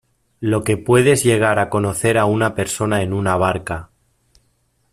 [0.39, 3.91] lo que puedes llegar a conocer a una persona en una barca